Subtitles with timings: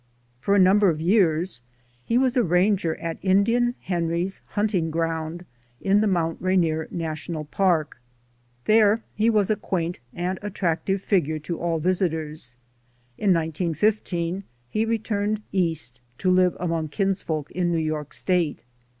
[0.39, 1.61] For a number of years
[2.03, 5.45] he was a ranger at Indian Henry's Hunting Ground
[5.79, 8.01] in the Mount Rainier National Park.
[8.65, 12.55] There he was a quaint and attractive figure to all visitors.
[13.19, 18.61] In 191 5, he returned East to live among kinsfolk in New York State.